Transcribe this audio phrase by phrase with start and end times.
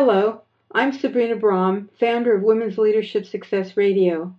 [0.00, 4.32] Hello, I'm Sabrina Braham, founder of Women's Leadership Success Radio.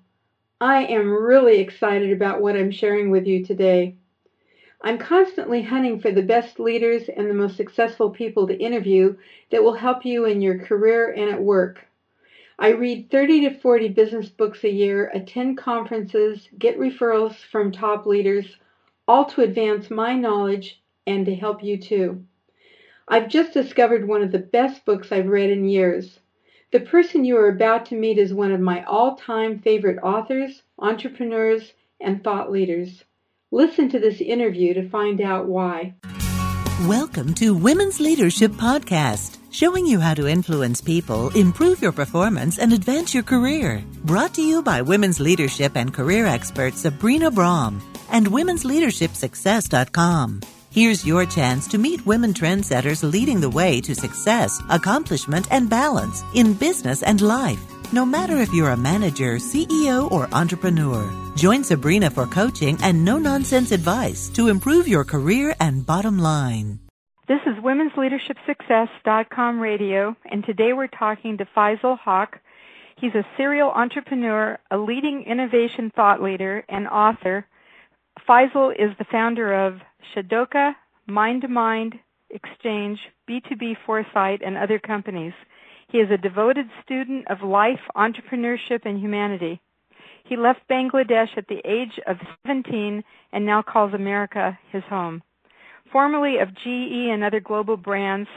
[0.62, 3.98] I am really excited about what I'm sharing with you today.
[4.82, 9.18] I'm constantly hunting for the best leaders and the most successful people to interview
[9.52, 11.86] that will help you in your career and at work.
[12.58, 18.06] I read 30 to 40 business books a year, attend conferences, get referrals from top
[18.06, 18.56] leaders,
[19.10, 22.24] all to advance my knowledge and to help you too.
[23.12, 26.20] I've just discovered one of the best books I've read in years.
[26.72, 30.62] The person you are about to meet is one of my all time favorite authors,
[30.78, 33.04] entrepreneurs, and thought leaders.
[33.50, 35.96] Listen to this interview to find out why.
[36.88, 42.74] Welcome to Women's Leadership Podcast, showing you how to influence people, improve your performance, and
[42.74, 43.84] advance your career.
[44.04, 50.42] Brought to you by women's leadership and career expert Sabrina Braham and womensleadershipsuccess.com.
[50.72, 56.24] Here's your chance to meet women trendsetters leading the way to success, accomplishment, and balance
[56.36, 57.60] in business and life.
[57.92, 63.18] No matter if you're a manager, CEO, or entrepreneur, join Sabrina for coaching and no
[63.18, 66.80] nonsense advice to improve your career and bottom line.
[67.28, 72.38] This is Women's Leadership Success.com radio, and today we're talking to Faisal Hoque.
[72.96, 77.48] He's a serial entrepreneur, a leading innovation thought leader, and author.
[78.28, 79.82] Faisal is the founder of
[80.14, 80.76] Shadoka,
[81.08, 85.34] Mind to Mind, Exchange, B2B Foresight, and other companies.
[85.90, 89.60] He is a devoted student of life, entrepreneurship, and humanity.
[90.24, 95.24] He left Bangladesh at the age of 17 and now calls America his home.
[95.92, 98.30] Formerly of GE and other global brands,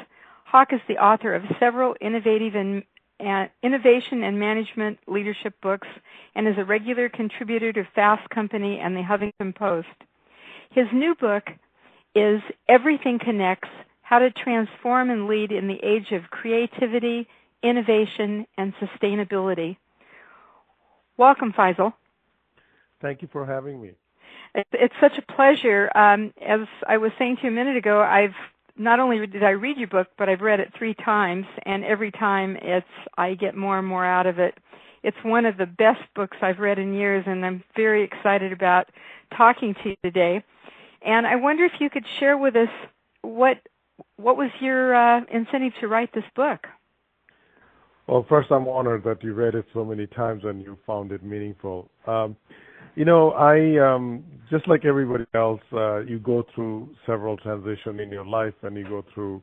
[0.50, 2.82] Hoque is the author of several innovative and
[3.20, 5.88] uh, innovation and management leadership books
[6.34, 9.88] and is a regular contributor to Fast Company and the Huffington Post.
[10.72, 11.44] His new book
[12.14, 13.68] is Everything Connects
[14.00, 17.28] How to Transform and Lead in the Age of Creativity,
[17.62, 19.76] innovation, and sustainability.
[21.18, 21.92] Welcome, Faisal.
[23.02, 23.90] Thank you for having me.
[24.54, 25.90] It's such a pleasure.
[25.94, 28.34] Um, as I was saying to you a minute ago, I've
[28.74, 32.10] not only did I read your book, but I've read it three times, and every
[32.10, 32.86] time it's
[33.18, 34.54] I get more and more out of it.
[35.02, 38.88] It's one of the best books I've read in years, and I'm very excited about
[39.36, 40.42] talking to you today.
[41.04, 42.68] And I wonder if you could share with us
[43.22, 43.58] what
[44.16, 46.66] what was your uh, incentive to write this book.
[48.06, 51.22] Well, first, I'm honored that you read it so many times and you found it
[51.22, 51.88] meaningful.
[52.06, 52.36] Um,
[52.94, 58.10] you know, I um, just like everybody else, uh, you go through several transitions in
[58.10, 59.42] your life, and you go through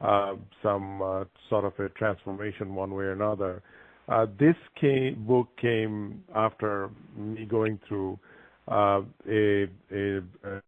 [0.00, 3.62] uh, some uh, sort of a transformation one way or another.
[4.08, 8.18] Uh, this came, book came after me going through
[8.70, 10.20] a, a,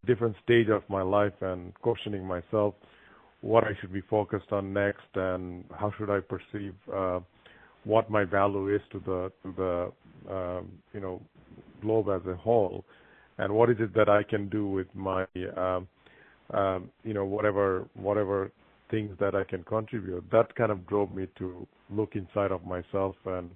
[0.05, 2.73] different stage of my life and questioning myself
[3.41, 7.19] what I should be focused on next and how should I perceive uh,
[7.83, 9.91] what my value is to the
[10.29, 11.21] um, you know
[11.81, 12.85] globe as a whole,
[13.39, 15.25] and what is it that I can do with my
[15.57, 15.87] um,
[16.53, 18.51] um, you know whatever whatever
[18.91, 20.23] things that I can contribute.
[20.31, 23.53] That kind of drove me to look inside of myself and uh,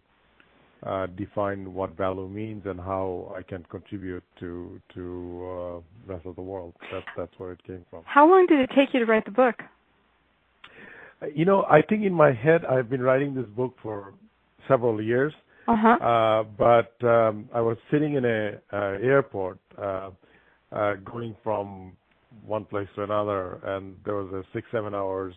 [1.16, 6.42] define what value means and how I can contribute to to uh, rest of the
[6.42, 6.74] world.
[6.92, 8.04] That's that's where it came from.
[8.06, 9.56] How long did it take you to write the book?
[11.34, 14.14] You know, I think in my head I've been writing this book for
[14.68, 15.34] several years.
[15.68, 15.88] Uh-huh.
[15.88, 20.12] Uh, but um, I was sitting in a uh, airport, uh,
[20.72, 21.94] uh, going from
[22.46, 25.34] one place to another, and there was a six seven hours,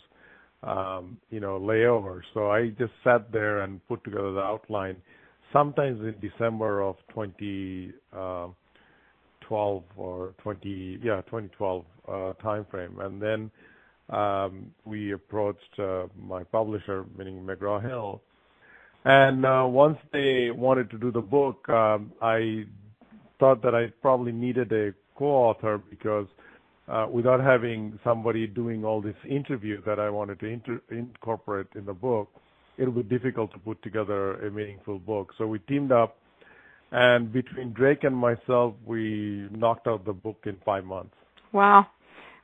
[0.63, 2.21] um, you know, layover.
[2.35, 4.97] So I just sat there and put together the outline.
[5.53, 8.53] Sometimes in December of 2012
[9.97, 13.51] uh, or 20 yeah 2012 uh, time frame, and then
[14.11, 18.21] um, we approached uh, my publisher, meaning McGraw Hill,
[19.05, 22.65] and uh, once they wanted to do the book, um, I
[23.39, 26.27] thought that I probably needed a co-author because
[27.11, 32.29] without having somebody doing all this interview that I wanted to incorporate in the book,
[32.79, 35.33] it would be difficult to put together a meaningful book.
[35.37, 36.17] So we teamed up,
[36.93, 41.15] and between Drake and myself, we knocked out the book in five months.
[41.53, 41.87] Wow,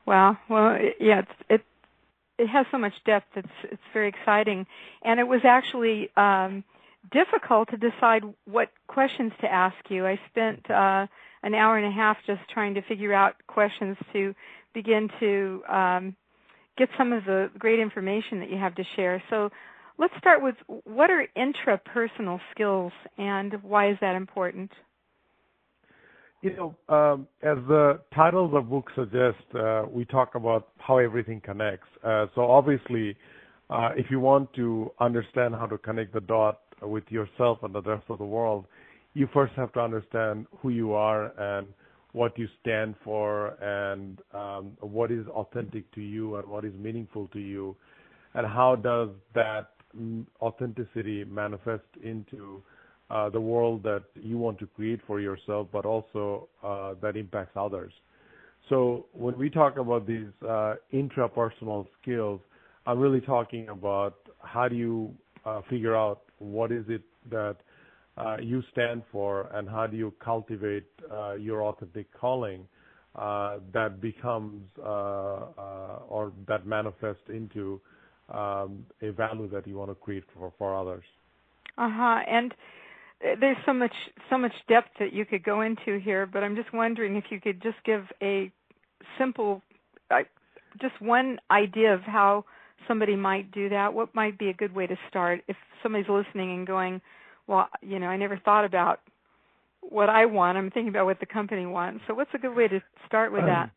[0.07, 0.37] wow.
[0.51, 1.61] Well, yeah, it's, it
[2.37, 3.29] it has so much depth.
[3.37, 4.67] It's it's very exciting,
[5.05, 6.65] and it was actually um,
[7.13, 10.05] difficult to decide what questions to ask you.
[10.07, 11.07] I spent uh,
[11.43, 14.35] an hour and a half just trying to figure out questions to
[14.75, 16.17] begin to um,
[16.77, 19.23] get some of the great information that you have to share.
[19.31, 19.51] So
[19.99, 24.71] let's start with what are intrapersonal skills and why is that important?
[26.43, 30.99] You know, um, as the title of the book suggests, uh, we talk about how
[30.99, 31.87] everything connects.
[32.05, 33.17] Uh, so obviously,
[33.71, 37.81] uh, if you want to understand how to connect the dot with yourself and the
[37.81, 38.67] rest of the world,
[39.15, 41.67] you first have to understand who you are and
[42.13, 47.27] what you stand for and um, what is authentic to you and what is meaningful
[47.29, 47.75] to you,
[48.35, 49.71] and how does that
[50.41, 52.63] authenticity manifest into
[53.11, 57.53] uh, the world that you want to create for yourself, but also uh, that impacts
[57.55, 57.93] others.
[58.71, 62.41] So when we talk about these uh, intrapersonal skills,
[62.87, 65.15] I'm really talking about how do you
[65.69, 67.57] figure out what is it that
[68.43, 70.87] you stand for and how do you cultivate
[71.39, 72.67] your authentic calling
[73.15, 77.81] that becomes or that manifests into
[78.33, 81.05] um, a value that you want to create for, for others.
[81.77, 82.21] Uh huh.
[82.29, 82.55] And
[83.41, 83.95] there's so much
[84.31, 87.41] so much depth that you could go into here, but I'm just wondering if you
[87.41, 88.51] could just give a
[89.19, 89.63] simple,
[90.11, 90.21] uh,
[90.81, 92.45] just one idea of how
[92.87, 93.95] somebody might do that.
[93.95, 97.01] What might be a good way to start if somebody's listening and going,
[97.47, 99.01] "Well, you know, I never thought about
[99.81, 100.59] what I want.
[100.59, 103.45] I'm thinking about what the company wants." So, what's a good way to start with
[103.47, 103.71] that?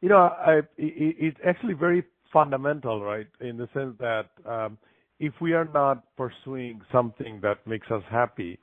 [0.00, 3.26] You know, I, it, it's actually very fundamental, right?
[3.40, 4.78] In the sense that um,
[5.18, 8.58] if we are not pursuing something that makes us happy,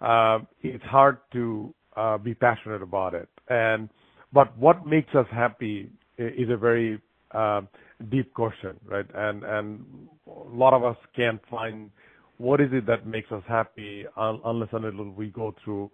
[0.00, 3.28] uh, it's hard to uh, be passionate about it.
[3.48, 3.88] And
[4.32, 7.00] but what makes us happy is a very
[7.32, 7.62] uh,
[8.10, 9.06] deep question, right?
[9.14, 9.84] And and
[10.26, 11.90] a lot of us can't find
[12.38, 15.90] what is it that makes us happy unless and until we go through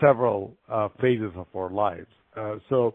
[0.00, 2.06] several uh, phases of our lives.
[2.36, 2.94] Uh, so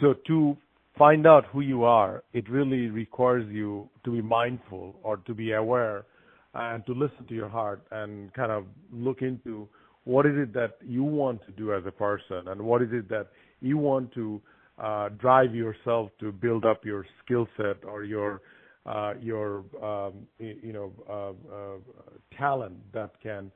[0.00, 0.56] so to
[0.98, 5.52] find out who you are, it really requires you to be mindful or to be
[5.52, 6.06] aware
[6.54, 9.68] and to listen to your heart and kind of look into
[10.04, 13.08] what is it that you want to do as a person and what is it
[13.08, 13.28] that
[13.60, 14.40] you want to
[14.78, 18.40] uh, drive yourself to build up your skill set or your
[18.86, 23.50] uh, your um, you know uh, uh, talent that can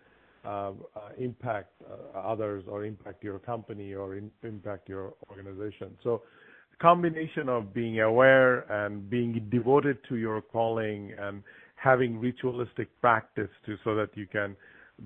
[0.45, 0.73] uh,
[1.19, 1.71] impact
[2.17, 5.97] others or impact your company or in, impact your organization.
[6.03, 6.23] So
[6.81, 11.43] combination of being aware and being devoted to your calling and
[11.77, 14.57] having ritualistic practice to so that you can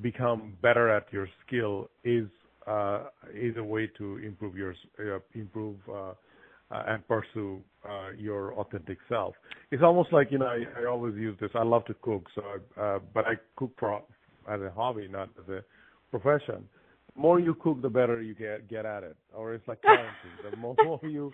[0.03, 2.27] become better at your skill is
[2.67, 3.05] uh,
[3.35, 6.13] is a way to improve your uh, improve uh,
[6.71, 9.35] uh and pursue uh, your authentic self.
[9.71, 11.51] It's almost like you know I, I always use this.
[11.55, 14.03] I love to cook, so I, uh, but I cook for
[14.49, 15.63] as a hobby, not as a
[16.11, 16.69] profession.
[17.15, 19.17] The more you cook, the better you get get at it.
[19.35, 20.51] Or it's like currency.
[20.51, 21.31] the more you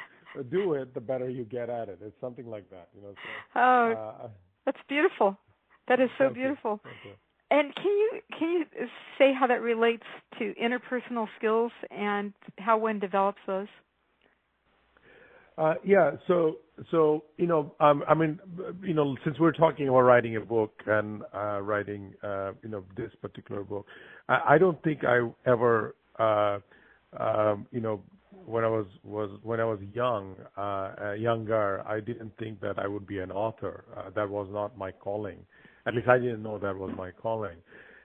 [0.50, 1.98] do it, the better you get at it.
[2.02, 3.12] It's something like that, you know.
[3.14, 4.28] So, oh, uh,
[4.64, 5.38] that's beautiful.
[5.88, 6.80] That is so beautiful.
[7.50, 8.86] And can you can you
[9.18, 10.04] say how that relates
[10.38, 13.66] to interpersonal skills and how one develops those?
[15.58, 16.58] Uh, yeah, so
[16.90, 18.38] so you know, um, I mean,
[18.82, 22.84] you know, since we're talking about writing a book and uh, writing, uh, you know,
[22.96, 23.84] this particular book,
[24.28, 26.60] I, I don't think I ever, uh,
[27.18, 28.00] um, you know,
[28.50, 32.78] when I was was when I was young, uh, uh, younger, I didn't think that
[32.78, 33.84] I would be an author.
[33.96, 35.38] Uh, that was not my calling.
[35.86, 37.56] At least I didn't know that was my calling.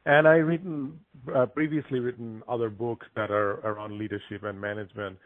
[0.06, 1.00] And I written
[1.36, 5.18] uh, previously written other books that are around leadership and management,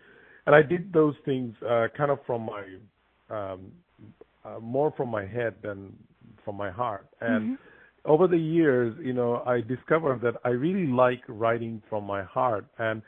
[0.45, 2.63] and I did those things uh, kind of from my
[3.29, 3.71] um,
[4.45, 5.93] uh, more from my head than
[6.45, 7.07] from my heart.
[7.21, 8.11] And mm-hmm.
[8.11, 12.65] over the years, you know, I discovered that I really like writing from my heart
[12.77, 13.01] and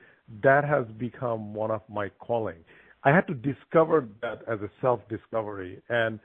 [0.44, 2.58] that has become one of my calling.
[3.04, 6.20] I had to discover that as a self discovery and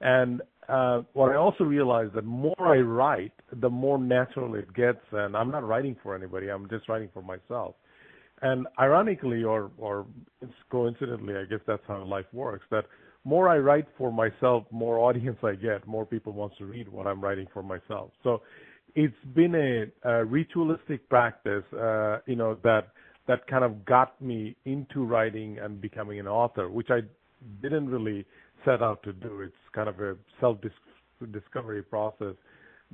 [0.00, 5.00] and uh, what I also realized that more I write, the more natural it gets,
[5.12, 6.48] and I'm not writing for anybody.
[6.48, 7.74] I'm just writing for myself.
[8.42, 10.06] And ironically, or or
[10.70, 12.64] coincidentally, I guess that's how life works.
[12.70, 12.84] That
[13.24, 17.06] more I write for myself, more audience I get, more people wants to read what
[17.06, 18.12] I'm writing for myself.
[18.22, 18.40] So
[18.94, 22.88] it's been a, a ritualistic practice, uh, you know, that
[23.26, 27.00] that kind of got me into writing and becoming an author, which I
[27.62, 28.26] didn't really
[28.64, 29.40] set out to do.
[29.42, 32.34] It's kind of a self-discovery process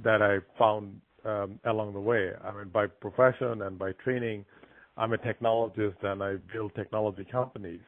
[0.02, 2.30] that I found um, along the way.
[2.45, 4.45] I mean, by profession and by training,
[4.97, 7.80] I'm a technologist and I build technology companies.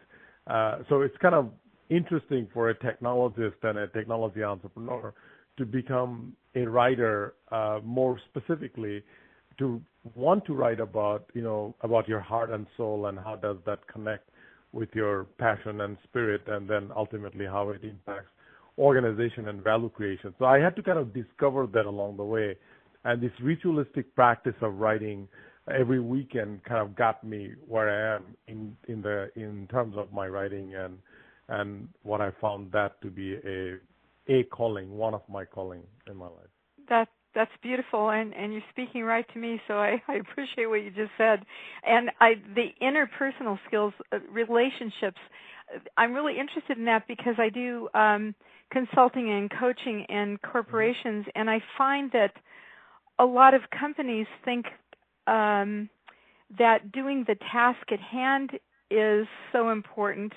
[0.47, 1.50] Uh, so it's kind of
[1.90, 5.14] interesting for a technologist and a technology entrepreneur
[5.57, 9.02] to become a writer uh, more specifically
[9.59, 9.80] to
[10.14, 13.86] want to write about you know about your heart and soul and how does that
[13.88, 14.28] connect
[14.72, 18.30] with your passion and spirit and then ultimately how it impacts
[18.78, 22.56] organization and value creation so i had to kind of discover that along the way
[23.04, 25.26] and this ritualistic practice of writing
[25.74, 30.12] every weekend kind of got me where i am in in the in terms of
[30.12, 30.98] my writing and
[31.48, 33.78] and what i found that to be a
[34.28, 36.52] a calling, one of my calling in my life.
[36.88, 37.08] That
[37.38, 39.61] that's beautiful, and and you're speaking right to me.
[39.68, 41.45] So I, I appreciate what you just said,
[41.87, 45.18] and I the interpersonal skills, uh, relationships.
[45.97, 48.35] I'm really interested in that because I do um,
[48.73, 52.33] consulting and coaching in corporations, and I find that
[53.21, 54.66] a lot of companies think
[55.28, 55.88] um,
[56.59, 58.50] that doing the task at hand
[58.90, 60.33] is so important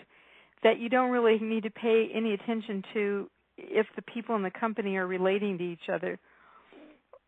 [0.62, 3.28] that you don't really need to pay any attention to
[3.58, 6.20] if the people in the company are relating to each other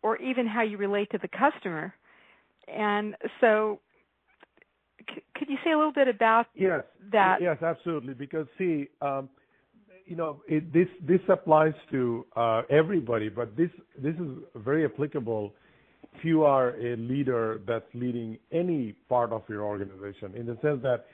[0.04, 1.94] or even how you relate to the customer.
[2.68, 3.80] And so
[5.10, 6.82] c- could you say a little bit about yes,
[7.12, 7.42] that?
[7.42, 8.14] Yes, absolutely.
[8.14, 9.30] Because see, um,
[10.06, 15.54] you know, it, this this applies to uh, everybody, but this this is very applicable
[16.14, 20.36] if you are a leader that's leading any part of your organization.
[20.36, 21.06] In the sense that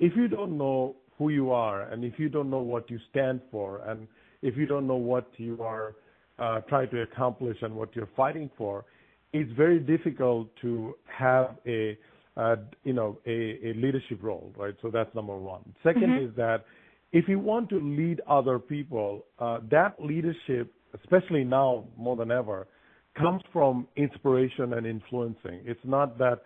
[0.00, 3.40] if you don't know who you are, and if you don't know what you stand
[3.50, 4.08] for, and
[4.40, 5.94] if you don't know what you are
[6.38, 8.84] uh, trying to accomplish and what you're fighting for,
[9.32, 11.96] it's very difficult to have a
[12.36, 14.74] uh, you know a, a leadership role, right?
[14.80, 15.62] So that's number one.
[15.84, 16.26] 2nd mm-hmm.
[16.26, 16.64] is that
[17.12, 22.68] if you want to lead other people, uh, that leadership, especially now more than ever,
[23.16, 25.60] comes from inspiration and influencing.
[25.64, 26.42] It's not that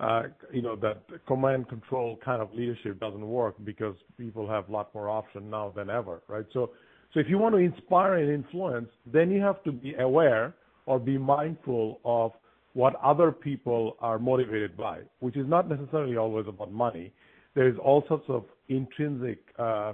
[0.00, 0.22] uh,
[0.52, 4.94] you know that command control kind of leadership doesn't work because people have a lot
[4.94, 6.46] more option now than ever, right?
[6.52, 6.70] So,
[7.14, 10.52] so if you want to inspire and influence, then you have to be aware
[10.86, 12.32] or be mindful of
[12.72, 17.12] what other people are motivated by, which is not necessarily always about money.
[17.54, 19.92] There's all sorts of intrinsic uh,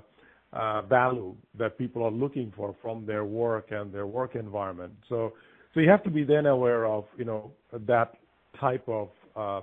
[0.54, 4.94] uh, value that people are looking for from their work and their work environment.
[5.10, 5.34] So,
[5.74, 7.52] so you have to be then aware of you know
[7.86, 8.14] that
[8.58, 9.60] type of uh,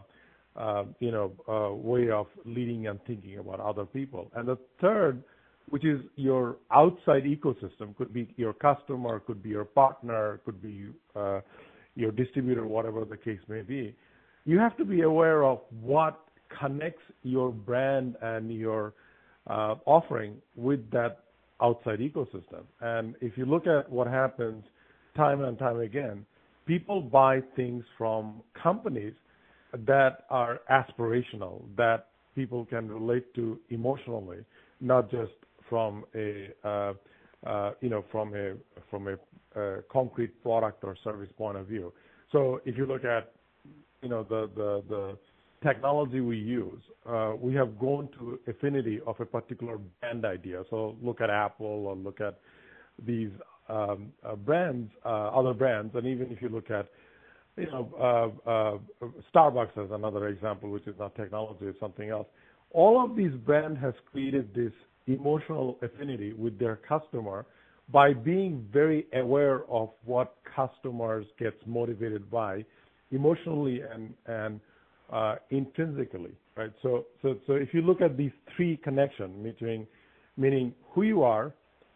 [0.58, 4.32] uh, you know, uh, way of leading and thinking about other people.
[4.36, 5.24] And the third,
[5.70, 10.88] which is your outside ecosystem, could be your customer, could be your partner, could be
[11.16, 11.42] uh,
[11.96, 13.96] your distributor, whatever the case may be.
[14.46, 16.20] You have to be aware of what
[16.60, 18.94] connects your brand and your
[19.48, 21.24] uh, offering with that
[21.62, 22.64] outside ecosystem.
[22.82, 24.64] And if you look at what happens
[25.16, 26.26] time and time again,
[26.66, 29.14] people buy things from companies
[29.86, 34.46] that are aspirational, that people can relate to emotionally,
[34.80, 35.32] not just
[35.70, 36.94] from a uh,
[37.46, 38.54] uh, you know from a
[38.90, 41.94] from a uh, concrete product or service point of view.
[42.32, 43.34] So if you look at
[44.02, 45.18] you know the
[45.64, 46.82] technology we use,
[47.40, 50.64] we have gone to affinity of a particular brand idea.
[50.70, 52.40] So look at Apple or look at
[53.06, 53.32] these
[53.70, 54.12] um,
[54.46, 56.88] brands, other brands, and even if you look at
[57.58, 58.82] you know,
[59.34, 62.28] Starbucks as another example, which is not technology, it's something else.
[62.72, 64.74] All of these brands has created this
[65.08, 67.46] emotional affinity with their customer
[67.92, 72.64] by being very aware of what customers gets motivated by
[73.12, 73.82] emotionally
[74.28, 74.60] and
[75.12, 76.72] uh, intrinsically, right?
[76.82, 79.88] So so so if you look at these three connections between
[80.36, 81.54] meaning who you are,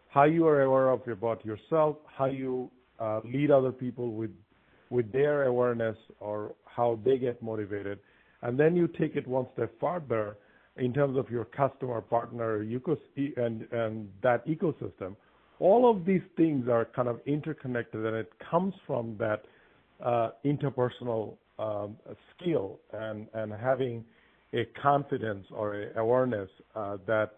[0.08, 4.30] how you are aware of about yourself, how you uh, lead other people with
[4.90, 7.98] with their awareness or how they get motivated.
[8.42, 10.36] And then you take it one step further
[10.76, 15.16] in terms of your customer, partner, and, and that ecosystem.
[15.58, 19.44] All of these things are kind of interconnected, and it comes from that
[20.04, 21.96] uh, interpersonal um,
[22.34, 24.04] skill and, and having
[24.54, 27.32] a confidence or a awareness uh, that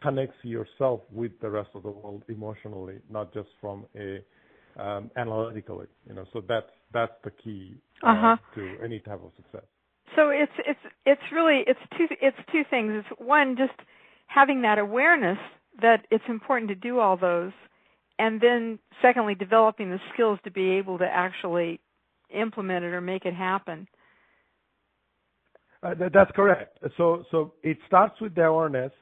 [0.00, 4.20] connects yourself with the rest of the world emotionally, not just from a
[4.78, 5.86] um, analytically.
[6.08, 8.36] You know, so that's that's the key uh, uh-huh.
[8.54, 9.66] to any type of success.
[10.16, 12.92] So it's it's it's really it's two it's two things.
[12.94, 13.78] It's one just
[14.26, 15.38] having that awareness
[15.82, 17.52] that it's important to do all those,
[18.18, 21.80] and then secondly developing the skills to be able to actually
[22.34, 23.86] implement it or make it happen.
[25.82, 26.78] Uh, that, that's correct.
[26.96, 28.92] So so it starts with the awareness,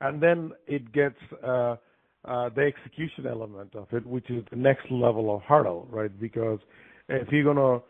[0.00, 1.76] and then it gets uh,
[2.24, 6.10] uh, the execution element of it, which is the next level of hurdle, right?
[6.20, 6.58] Because
[7.08, 7.80] if you're gonna uh,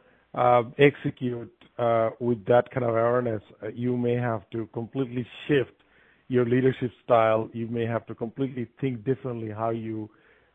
[0.78, 5.72] execute uh, with that kind of awareness, uh, you may have to completely shift
[6.28, 7.48] your leadership style.
[7.52, 10.08] You may have to completely think differently how you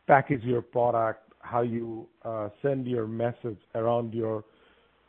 [0.07, 4.43] package your product, how you uh, send your message around your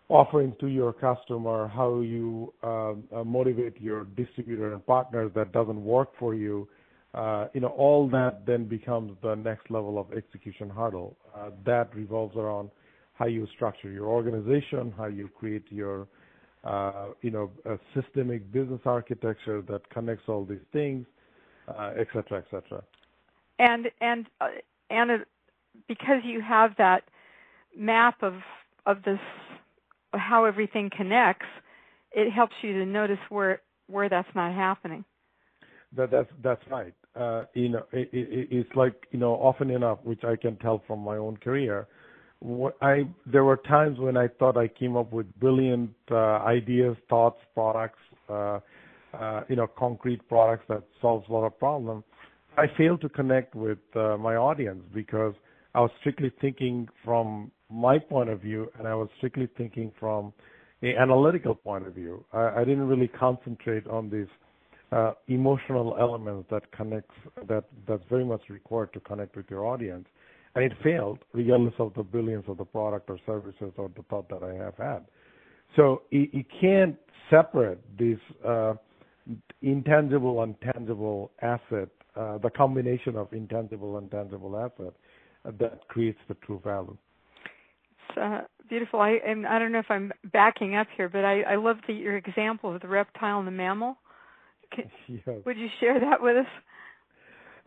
[0.09, 5.83] offering to your customer, how you um, uh, motivate your distributor and partners that doesn't
[5.85, 6.69] work for you
[7.15, 11.17] uh, you know, all that then becomes the next level of execution hurdle.
[11.35, 12.71] Uh, that revolves around
[13.21, 16.09] how you structure your organization, how you create your,
[16.65, 21.07] uh, you know, a systemic business architecture that connects all these things,
[21.69, 22.83] uh, et cetera, et cetera.
[23.59, 24.47] And and uh,
[24.89, 25.11] and
[25.87, 27.03] because you have that
[27.77, 28.37] map of
[28.87, 29.21] of this
[30.15, 31.47] how everything connects,
[32.12, 35.05] it helps you to notice where where that's not happening.
[35.95, 36.95] That that's that's right.
[37.15, 40.83] Uh, you know, it, it, it's like you know, often enough, which I can tell
[40.87, 41.87] from my own career.
[42.81, 47.41] I there were times when I thought I came up with brilliant uh, ideas, thoughts,
[47.55, 48.61] products, uh,
[49.13, 52.05] uh, you know, concrete products that solves a lot of problems.
[52.57, 55.35] I failed to connect with uh, my audience because
[55.75, 60.33] I was strictly thinking from my point of view, and I was strictly thinking from
[60.83, 62.25] an analytical point of view.
[62.33, 64.27] I, I didn't really concentrate on these
[64.93, 67.15] uh, emotional elements that connects
[67.49, 70.07] that that's very much required to connect with your audience,
[70.54, 74.28] and it failed regardless of the brilliance of the product or services or the thought
[74.28, 75.07] that I have had.
[75.76, 76.97] So you, you can't
[77.30, 78.75] separate this uh,
[79.62, 84.95] intangible and tangible asset, uh, the combination of intangible and tangible asset
[85.45, 86.97] uh, that creates the true value
[88.16, 89.00] uh, beautiful.
[89.00, 91.95] I and I don't know if I'm backing up here, but I, I love the,
[91.95, 93.97] your example of the reptile and the mammal.
[94.75, 95.37] Can, yes.
[95.45, 96.47] Would you share that with us?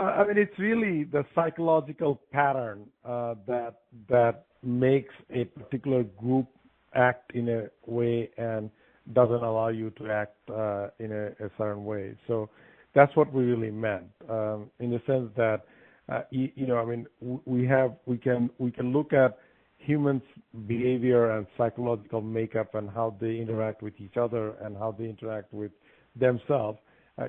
[0.04, 6.48] I mean, it's really the psychological pattern uh, that that makes a particular group
[6.96, 8.70] act in a way and
[9.14, 12.16] doesn't allow you to act uh, in a, a, certain way.
[12.28, 12.50] So
[12.96, 15.66] that's what we really meant, um, in the sense that
[16.10, 17.06] uh, you, you, know, I mean,
[17.46, 19.38] we have we can we can look at
[19.78, 20.22] humans'
[20.68, 25.54] behavior and psychological makeup and how they interact with each other and how they interact
[25.54, 25.72] with
[26.16, 26.80] themselves,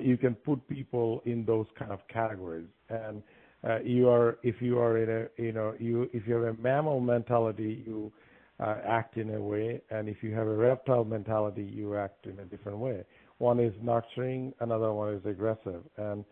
[0.00, 2.68] you can put people in those kind of categories.
[2.88, 3.22] And
[3.68, 6.62] uh, you are, if you are in a, you know, you if you have a
[6.62, 8.12] mammal mentality, you
[8.60, 12.38] uh, act in a way, and if you have a reptile mentality, you act in
[12.38, 13.02] a different way.
[13.38, 16.24] One is nurturing, another one is aggressive, and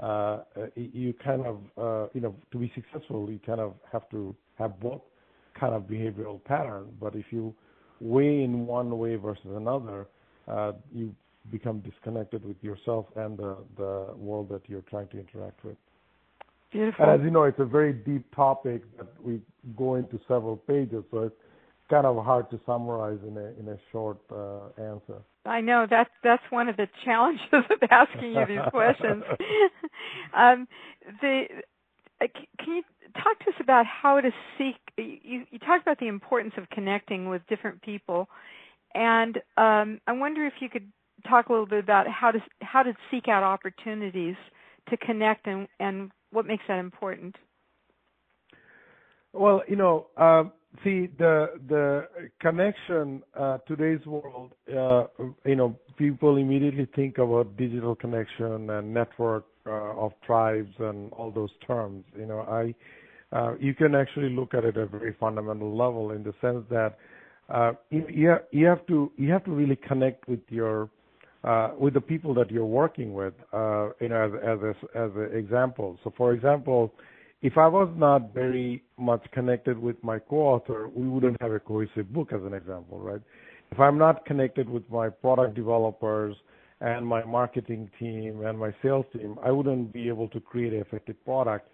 [0.00, 0.38] uh,
[0.74, 4.78] you kind of, uh, you know, to be successful, you kind of have to have
[4.80, 5.02] both
[5.58, 6.86] kind of behavioral pattern.
[7.00, 7.54] But if you
[8.00, 10.06] weigh in one way versus another,
[10.46, 11.14] uh, you
[11.50, 15.76] become disconnected with yourself and the, the world that you're trying to interact with.
[16.70, 17.04] Beautiful.
[17.04, 19.40] And as you know, it's a very deep topic that we
[19.76, 21.34] go into several pages, so it's
[21.88, 25.22] kind of hard to summarize in a in a short uh, answer.
[25.46, 29.24] I know that's that's one of the challenges of asking you these questions.
[30.36, 30.68] um,
[31.22, 31.44] the
[32.20, 32.26] uh,
[32.58, 32.82] can you
[33.14, 34.76] talk to us about how to seek?
[34.98, 38.28] You, you talked about the importance of connecting with different people,
[38.94, 40.90] and um, I wonder if you could
[41.26, 44.36] talk a little bit about how to how to seek out opportunities
[44.90, 47.36] to connect and and what makes that important.
[49.32, 50.44] Well, you know, uh,
[50.84, 52.08] see the the
[52.40, 54.52] connection uh, today's world.
[54.68, 55.04] Uh,
[55.44, 61.30] you know, people immediately think about digital connection and network uh, of tribes and all
[61.30, 62.04] those terms.
[62.16, 62.74] You know, I
[63.36, 66.64] uh, you can actually look at it at a very fundamental level in the sense
[66.70, 66.98] that
[67.50, 70.88] uh, you, have, you have to you have to really connect with your
[71.44, 73.34] uh, with the people that you're working with.
[73.52, 75.98] Uh, you know, as as a, as an example.
[76.02, 76.92] So, for example,
[77.42, 82.12] if I was not very much connected with my co-author, we wouldn't have a cohesive
[82.12, 83.20] book, as an example, right?
[83.70, 86.34] If I'm not connected with my product developers
[86.80, 90.80] and my marketing team and my sales team, I wouldn't be able to create an
[90.80, 91.68] effective product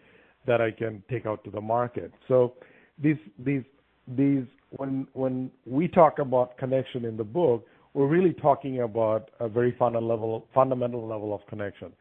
[0.46, 2.12] that I can take out to the market.
[2.28, 2.54] So
[3.02, 3.62] these these
[4.08, 9.48] these when when we talk about connection in the book, we're really talking about a
[9.48, 11.92] very fundamental level of connection.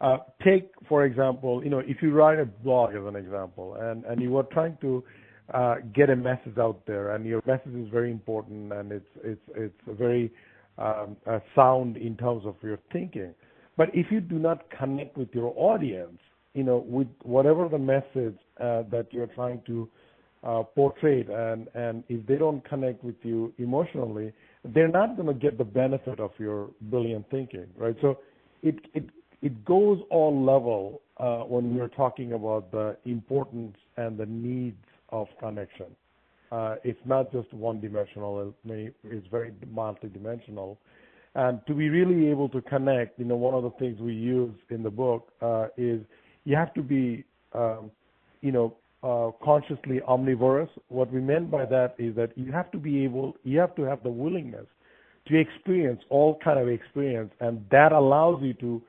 [0.00, 4.20] Uh, take for example, you know, if you write a blog as an example, and
[4.22, 5.02] you are trying to
[5.52, 10.30] uh, get a message out there, and your message is very important, and it's very
[10.76, 11.16] um,
[11.56, 13.34] sound in terms of your thinking.
[13.76, 16.20] But if you do not connect with your audience,
[16.54, 19.88] you know, with whatever the message uh, that you're trying to
[20.76, 21.26] portray,
[21.74, 24.32] and if they don't connect with you emotionally,
[24.64, 27.96] they're not going to get the benefit of your brilliant thinking, right?
[28.00, 28.18] So
[28.62, 29.04] it it
[29.42, 34.76] it goes all level uh, when we're talking about the importance and the needs
[35.10, 35.86] of connection.
[36.50, 38.54] Uh, it's not just one-dimensional.
[38.64, 40.76] It's very multidimensional.
[41.34, 44.54] And to be really able to connect, you know, one of the things we use
[44.70, 46.00] in the book uh, is
[46.44, 47.90] you have to be, um,
[48.40, 50.70] you know, uh, consciously omnivorous.
[50.88, 53.82] What we meant by that is that you have to be able, you have to
[53.82, 54.66] have the willingness
[55.28, 58.82] to experience all kind of experience, and that allows you to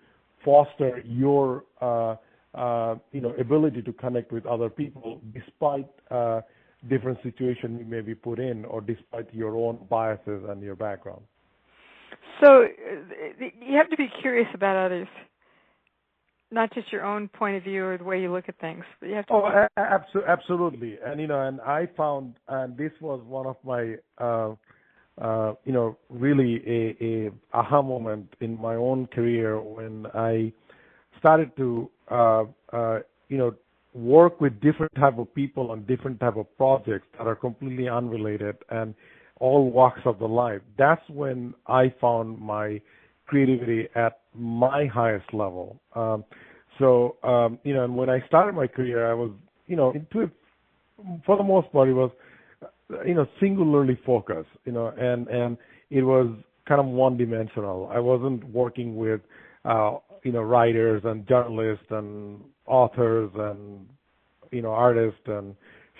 [0.43, 2.15] foster your, uh,
[2.55, 6.41] uh, you know, ability to connect with other people despite uh,
[6.87, 11.21] different situation you may be put in or despite your own biases and your background.
[12.41, 15.07] So uh, you have to be curious about others.
[16.51, 19.09] Not just your own point of view or the way you look at things, but
[19.09, 19.33] you have to.
[19.33, 20.97] Oh, abso- absolutely.
[21.05, 24.55] And you know, and I found, and this was one of my, uh,
[25.21, 30.51] uh, you know, really a, a aha moment in my own career when I
[31.19, 33.53] started to, uh, uh, you know,
[33.93, 38.55] work with different type of people on different type of projects that are completely unrelated
[38.69, 38.93] and
[39.39, 40.61] all walks of the life.
[40.77, 42.81] That's when I found my
[43.25, 45.79] creativity at my highest level.
[45.95, 46.23] Um,
[46.77, 49.31] so, um, you know, and when I started my career, I was,
[49.67, 50.29] you know, into it,
[51.25, 52.11] for the most part, it was,
[53.05, 55.57] you know, singularly focused, you know, and, and
[55.89, 56.27] it was
[56.67, 57.89] kind of one dimensional.
[57.93, 59.21] I wasn't working with,
[59.65, 63.87] uh, you know, writers and journalists and authors and,
[64.51, 65.55] you know, artists and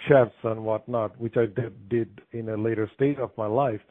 [0.07, 3.81] chefs and whatnot, which I did, did in a later stage of my life.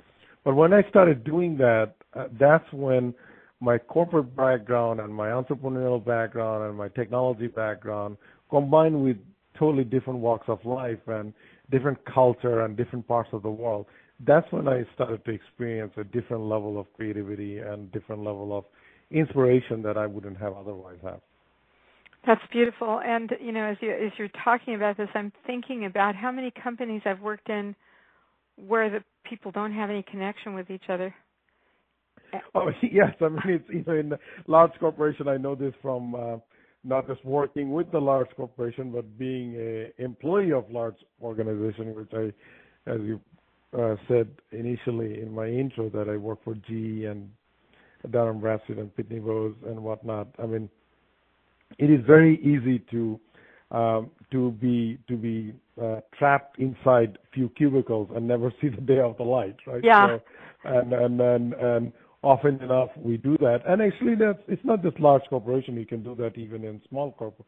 [0.44, 3.14] But when I started doing that, uh, that's when
[3.60, 8.16] my corporate background and my entrepreneurial background and my technology background
[8.50, 9.16] combined with
[9.58, 11.32] totally different walks of life and
[11.70, 13.86] different culture and different parts of the world
[14.26, 18.64] that's when i started to experience a different level of creativity and different level of
[19.10, 21.20] inspiration that i wouldn't have otherwise have
[22.26, 23.00] that's beautiful.
[23.02, 26.52] And you know as you as you're talking about this i'm thinking about how many
[26.62, 27.74] companies i've worked in
[28.66, 31.14] where the people don't have any connection with each other
[32.54, 34.12] Oh yes, I mean it's you know in
[34.46, 35.28] large corporation.
[35.28, 36.36] I know this from uh,
[36.84, 42.10] not just working with the large corporation, but being a employee of large organization, which
[42.12, 42.32] I,
[42.90, 43.20] as you
[43.78, 47.28] uh, said initially in my intro, that I work for GE and
[48.10, 50.28] Dun & Bradstreet and Pitney Bowes and whatnot.
[50.42, 50.70] I mean,
[51.78, 53.20] it is very easy to
[53.70, 59.00] um, to be to be uh, trapped inside few cubicles and never see the day
[59.00, 59.82] of the light, right?
[59.84, 60.06] Yeah.
[60.06, 60.20] So,
[60.64, 63.60] and and and and often enough we do that.
[63.66, 65.76] And actually, that's it's not just large corporation.
[65.76, 67.40] You can do that even in small corp,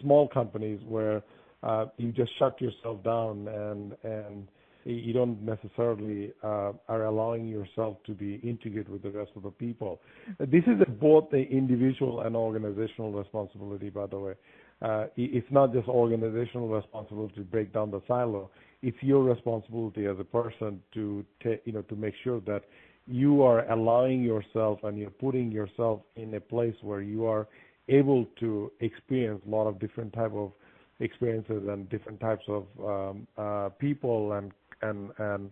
[0.00, 1.22] small companies where
[1.62, 4.48] uh, you just shut yourself down and and
[4.84, 9.50] you don't necessarily uh, are allowing yourself to be integrated with the rest of the
[9.50, 10.00] people.
[10.38, 14.34] This is both the individual and organizational responsibility, by the way.
[14.80, 18.50] Uh, it's not just organizational responsibility to break down the silo.
[18.82, 22.62] It's your responsibility as a person to, ta- you know, to make sure that
[23.06, 27.46] you are allowing yourself and you're putting yourself in a place where you are
[27.88, 30.52] able to experience a lot of different type of
[31.00, 35.50] experiences and different types of um, uh, people and and and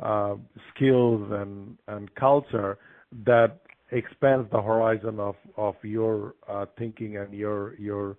[0.00, 0.34] uh,
[0.74, 2.78] skills and and culture
[3.24, 3.60] that
[3.92, 8.16] expands the horizon of of your uh, thinking and your your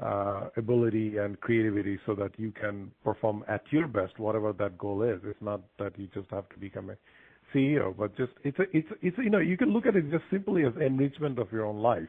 [0.00, 5.02] uh, ability and creativity so that you can perform at your best whatever that goal
[5.02, 5.18] is.
[5.24, 6.96] It's not that you just have to become a
[7.54, 10.24] CEO, but just it's a, it's it's you know you can look at it just
[10.30, 12.08] simply as enrichment of your own life.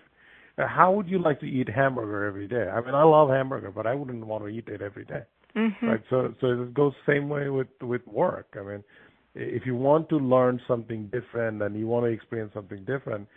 [0.58, 2.68] Uh, how would you like to eat hamburger every day?
[2.68, 5.24] I mean, I love hamburger, but I wouldn't want to eat it every day.
[5.56, 5.86] Mm-hmm.
[5.86, 6.02] Right.
[6.10, 8.56] So so it goes same way with with work.
[8.60, 8.84] I mean,
[9.36, 13.28] if you want to learn something different and you want to experience something different,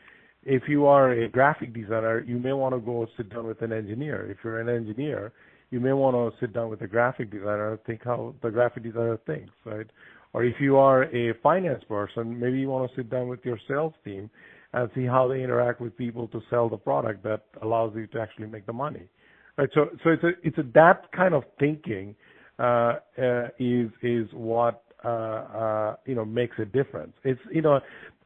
[0.44, 3.72] if you are a graphic designer, you may want to go sit down with an
[3.72, 4.30] engineer.
[4.30, 5.32] If you're an engineer,
[5.70, 8.82] you may want to sit down with a graphic designer and think how the graphic
[8.82, 9.86] designer thinks, right?
[10.32, 13.58] Or if you are a finance person, maybe you want to sit down with your
[13.66, 14.30] sales team
[14.72, 18.20] and see how they interact with people to sell the product that allows you to
[18.20, 19.08] actually make the money.
[19.56, 19.68] Right.
[19.74, 22.14] So, so it's a, it's a, that kind of thinking,
[22.58, 27.12] uh, uh, is, is what, uh, uh, you know, makes a difference.
[27.24, 27.80] It's, you know,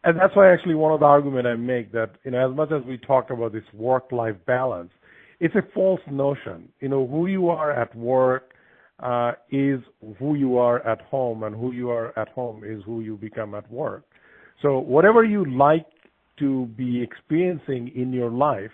[0.05, 2.71] and that's why actually one of the argument I make that, you know, as much
[2.73, 4.91] as we talk about this work-life balance,
[5.41, 6.69] it's a false notion.
[6.81, 8.54] You know, who you are at work
[9.01, 9.81] uh, is
[10.19, 13.55] who you are at home, and who you are at home is who you become
[13.55, 14.05] at work.
[14.63, 15.87] So whatever you like
[16.39, 18.71] to be experiencing in your life,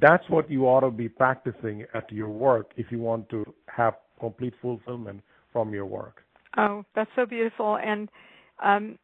[0.00, 3.94] that's what you ought to be practicing at your work if you want to have
[4.18, 5.20] complete fulfillment
[5.52, 6.22] from your work.
[6.56, 8.08] Oh, that's so beautiful, and
[8.64, 8.98] um,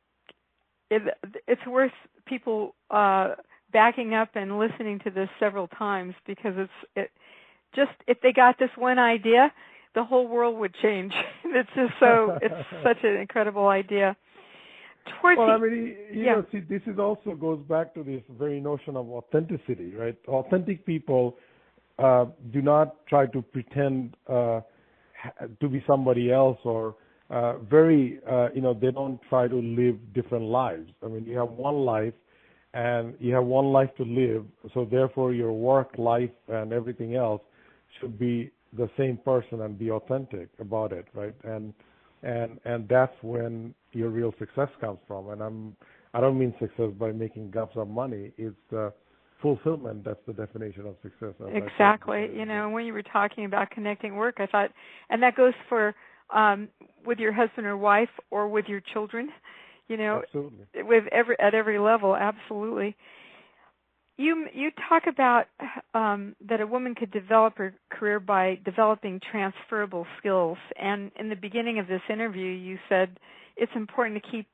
[0.90, 1.02] it,
[1.46, 1.92] it's worth
[2.26, 3.34] people uh,
[3.72, 7.10] backing up and listening to this several times because it's it
[7.74, 9.52] just if they got this one idea,
[9.94, 11.12] the whole world would change.
[11.44, 14.16] it's just so it's such an incredible idea.
[15.20, 16.34] Towards well, I mean, you yeah.
[16.34, 20.16] know, see, this is also goes back to this very notion of authenticity, right?
[20.28, 21.36] Authentic people
[21.98, 24.60] uh, do not try to pretend uh,
[25.60, 26.94] to be somebody else or
[27.30, 30.88] uh, very, uh, you know, they don't try to live different lives.
[31.02, 32.14] I mean, you have one life
[32.74, 37.42] and you have one life to live, so therefore your work life and everything else
[38.00, 41.34] should be the same person and be authentic about it, right?
[41.44, 41.74] And
[42.22, 45.30] and and that's when your real success comes from.
[45.30, 45.76] And I'm
[46.14, 48.32] I don't mean success by making gobs of money.
[48.38, 48.92] It's the
[49.40, 50.04] fulfillment.
[50.04, 51.34] That's the definition of success.
[51.52, 52.30] Exactly.
[52.34, 54.70] You know, when you were talking about connecting work, I thought,
[55.10, 55.94] and that goes for
[56.32, 56.68] um,
[57.04, 59.30] with your husband or wife or with your children.
[59.88, 60.66] You know, absolutely.
[60.84, 62.96] with every at every level, absolutely.
[64.22, 65.46] You you talk about
[65.94, 71.34] um, that a woman could develop her career by developing transferable skills, and in the
[71.34, 73.18] beginning of this interview, you said
[73.56, 74.46] it's important to keep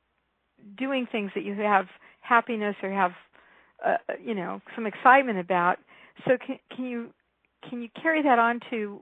[0.75, 1.85] doing things that you have
[2.21, 3.11] happiness or have
[3.85, 5.77] uh, you know some excitement about.
[6.25, 7.13] So can can you
[7.69, 9.01] can you carry that on to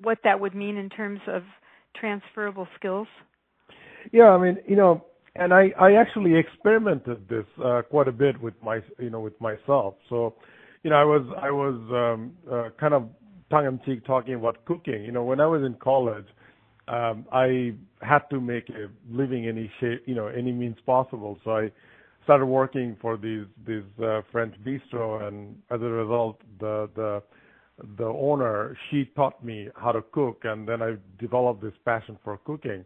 [0.00, 1.42] what that would mean in terms of
[1.94, 3.08] transferable skills?
[4.12, 5.04] Yeah, I mean, you know,
[5.36, 9.40] and I, I actually experimented this uh, quite a bit with my you know with
[9.40, 9.94] myself.
[10.08, 10.34] So,
[10.82, 13.08] you know, I was I was um, uh, kind of
[13.50, 15.04] tongue in cheek talking about cooking.
[15.04, 16.26] You know, when I was in college,
[16.88, 21.38] um, I had to make a living any shape you know any means possible.
[21.44, 21.70] So I
[22.24, 27.22] started working for these these uh, French bistro, and as a result, the the
[27.98, 32.36] the owner she taught me how to cook, and then I developed this passion for
[32.38, 32.84] cooking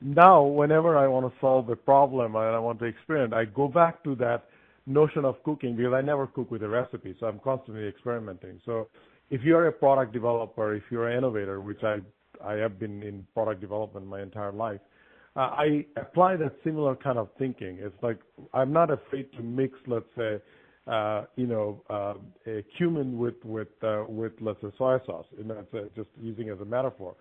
[0.00, 3.68] now whenever I want to solve a problem and I want to experiment, I go
[3.68, 4.46] back to that
[4.86, 8.60] notion of cooking because I never cook with a recipe, so I'm constantly experimenting.
[8.64, 8.88] So
[9.30, 11.98] if you're a product developer, if you're an innovator, which I
[12.42, 14.80] I have been in product development my entire life,
[15.36, 17.78] uh, I apply that similar kind of thinking.
[17.80, 18.18] It's like
[18.54, 20.40] I'm not afraid to mix, let's say,
[20.86, 22.14] uh, you know, uh,
[22.46, 25.26] a cumin with with uh, with let's say soy sauce.
[25.38, 27.14] and that's uh, just using as a metaphor.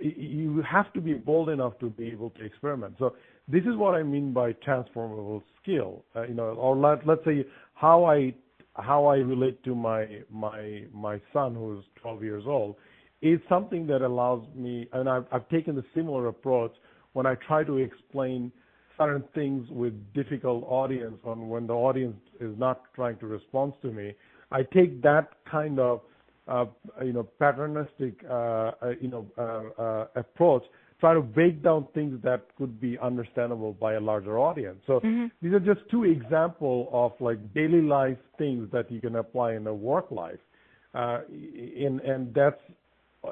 [0.00, 2.94] You have to be bold enough to be able to experiment.
[2.98, 3.14] So
[3.46, 6.04] this is what I mean by transformable skill.
[6.16, 8.34] Uh, you know, or let, let's say how I
[8.74, 12.76] how I relate to my my my son who's 12 years old
[13.20, 16.72] is something that allows me, and I've, I've taken the similar approach
[17.14, 18.52] when I try to explain
[18.96, 23.88] certain things with difficult audience, on when the audience is not trying to respond to
[23.88, 24.14] me.
[24.50, 26.00] I take that kind of
[27.04, 30.62] you know, patternistic, uh, uh, you know, approach,
[31.00, 34.78] try to break down things that could be understandable by a larger audience.
[34.86, 35.26] So mm-hmm.
[35.40, 39.66] these are just two examples of like daily life things that you can apply in
[39.66, 40.38] a work life.
[40.94, 42.60] Uh, in, and that's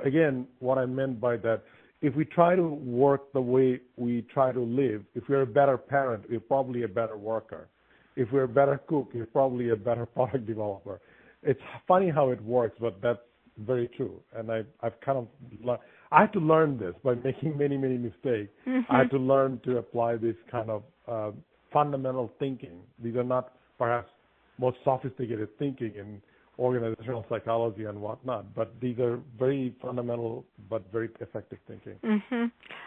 [0.04, 1.62] again what I meant by that.
[2.02, 5.78] If we try to work the way we try to live, if we're a better
[5.78, 7.68] parent, we're probably a better worker.
[8.16, 11.00] If we're a better cook, we're probably a better product developer
[11.46, 13.20] it's funny how it works, but that's
[13.58, 14.20] very true.
[14.34, 15.28] And I, I've kind of,
[15.62, 15.80] le-
[16.12, 18.52] I had to learn this by making many, many mistakes.
[18.66, 18.92] Mm-hmm.
[18.92, 21.30] I had to learn to apply this kind of uh,
[21.72, 22.80] fundamental thinking.
[23.02, 24.10] These are not perhaps
[24.58, 26.20] most sophisticated thinking in
[26.58, 31.96] organizational psychology and whatnot, but these are very fundamental but very effective thinking.
[32.02, 32.46] Mm-hmm.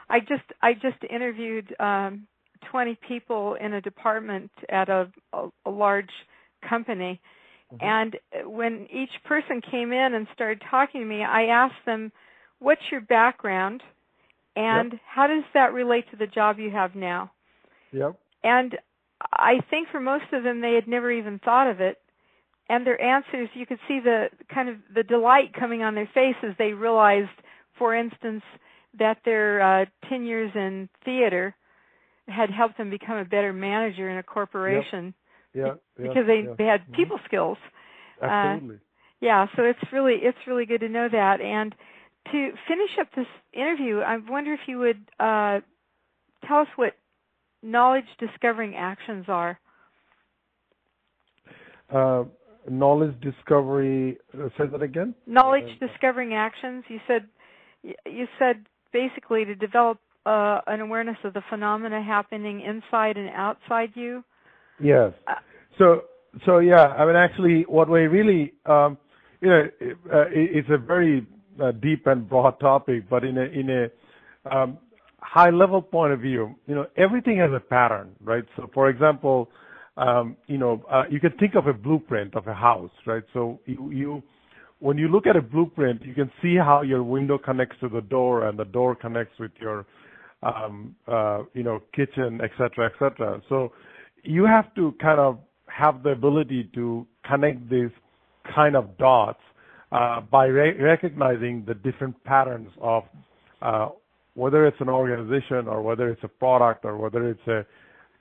[0.10, 2.26] I just I just interviewed um,
[2.72, 6.10] 20 people in a department at a, a, a large
[6.68, 7.22] company
[7.74, 7.86] Mm-hmm.
[7.86, 12.12] And when each person came in and started talking to me, I asked them,
[12.60, 13.84] "What's your background,
[14.56, 15.02] and yep.
[15.06, 17.32] how does that relate to the job you have now?"
[17.92, 18.16] Yep.
[18.44, 18.78] And
[19.34, 21.98] I think for most of them, they had never even thought of it.
[22.70, 26.56] And their answers, you could see the kind of the delight coming on their faces.
[26.58, 27.30] They realized,
[27.78, 28.44] for instance,
[28.98, 31.56] that their uh, 10 years in theater
[32.28, 35.14] had helped them become a better manager in a corporation.
[35.54, 36.54] Yeah, because they yeah.
[36.58, 36.94] they had mm-hmm.
[36.94, 37.58] people skills.
[38.22, 38.76] Absolutely.
[38.76, 38.80] Uh,
[39.22, 41.42] yeah, so it's really it's really good to know that.
[41.42, 41.74] And
[42.32, 45.60] to finish up this interview, I wonder if you would uh,
[46.48, 46.94] tell us what
[47.62, 49.60] knowledge discovering actions are.
[51.94, 52.26] Uh,
[52.70, 54.18] knowledge discovery.
[54.34, 55.16] Uh, say that again.
[55.26, 56.84] Knowledge uh, discovering actions.
[56.88, 57.28] You said
[57.84, 63.92] you said basically to develop uh, an awareness of the phenomena happening inside and outside
[63.96, 64.24] you.
[64.82, 65.14] Yes.
[65.28, 65.34] Uh,
[65.78, 66.02] so
[66.46, 68.98] so yeah, I mean actually what we really um,
[69.42, 69.70] you know
[70.14, 71.26] uh, it's a very
[71.62, 74.78] uh, deep and broad topic, but in a in a um,
[75.20, 78.44] high level point of view, you know everything has a pattern, right?
[78.56, 79.50] So for example,
[79.98, 83.24] um, you know uh, you can think of a blueprint of a house, right?
[83.34, 84.24] So you you
[84.80, 88.02] when you look at a blueprint, you can see how your window connects to the
[88.02, 89.86] door and the door connects with your
[90.44, 93.42] um, uh, you know kitchen, et cetera, et cetera.
[93.50, 93.74] So
[94.24, 97.92] you have to kind of have the ability to connect these
[98.54, 99.40] kind of dots
[99.92, 103.04] uh, by re- recognizing the different patterns of
[103.62, 103.90] uh,
[104.36, 107.66] whether it's an organization or whether it's a product or whether it's a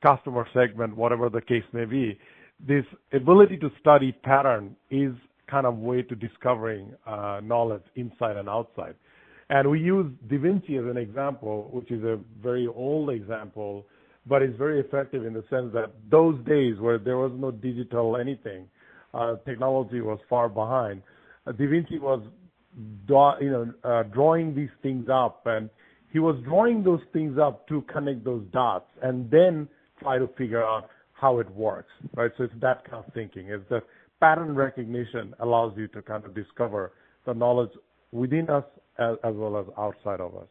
[0.03, 2.19] customer segment, whatever the case may be.
[2.67, 5.13] This ability to study pattern is
[5.51, 8.95] kind of way to discovering uh, knowledge inside and outside.
[9.51, 13.87] And we use Da Vinci as an example, which is a very old example
[14.29, 18.17] but it's very effective in the sense that those days where there was no digital
[18.17, 18.67] anything,
[19.15, 21.03] uh, technology was far behind.
[21.47, 22.23] Uh, da Vinci was,
[23.09, 25.71] you know, uh, drawing these things up, and
[26.13, 29.69] he was drawing those things up to connect those dots, and then
[30.01, 32.31] try to figure out how it works, right?
[32.37, 33.49] So it's that kind of thinking.
[33.49, 33.83] It's that
[34.21, 36.93] pattern recognition allows you to kind of discover
[37.27, 37.71] the knowledge
[38.13, 38.65] within us
[38.99, 40.47] as, as well as outside of us.